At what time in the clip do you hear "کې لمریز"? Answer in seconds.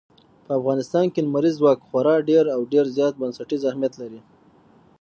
1.13-1.55